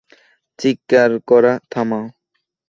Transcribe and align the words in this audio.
চিৎকার 0.59 1.11
করা 1.29 1.53
থামাও। 1.71 2.05